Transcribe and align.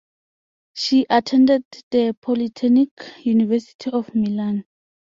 She 0.73 1.05
attended 1.11 1.63
the 1.91 2.15
Polytechnic 2.19 2.89
University 3.23 3.91
of 3.91 4.15
Milan. 4.15 4.65